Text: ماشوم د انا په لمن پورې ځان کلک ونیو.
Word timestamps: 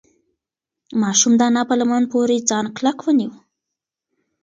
ماشوم 1.01 1.33
د 1.37 1.41
انا 1.49 1.63
په 1.69 1.75
لمن 1.79 2.03
پورې 2.13 2.37
ځان 2.49 2.65
کلک 2.77 2.97
ونیو. 3.01 3.31